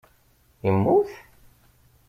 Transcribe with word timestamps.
Immut? 0.67 1.07